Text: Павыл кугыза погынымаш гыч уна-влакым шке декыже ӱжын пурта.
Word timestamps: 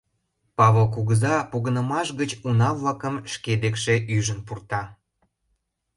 Павыл 0.57 0.85
кугыза 0.95 1.35
погынымаш 1.51 2.07
гыч 2.19 2.31
уна-влакым 2.47 3.15
шке 3.33 3.53
декыже 3.63 3.95
ӱжын 4.15 4.39
пурта. 4.47 4.83